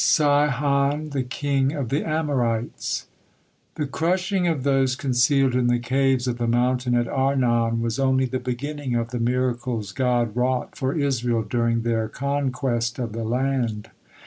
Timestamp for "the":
1.11-1.21, 1.89-2.03, 3.75-3.85, 5.67-5.77, 6.39-6.47, 8.25-8.39, 9.11-9.19, 13.13-13.23